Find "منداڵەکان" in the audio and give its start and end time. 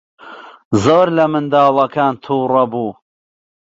1.31-2.13